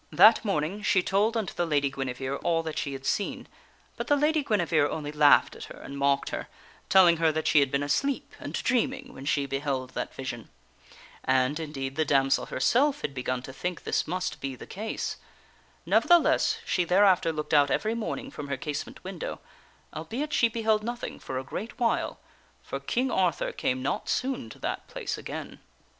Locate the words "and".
5.77-5.95, 8.39-8.53, 11.23-11.59